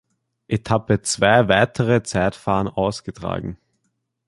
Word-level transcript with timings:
Etappe 0.47 1.03
zwei 1.03 1.47
weitere 1.47 2.01
Zeitfahren 2.01 2.67
ausgetragen. 2.67 3.59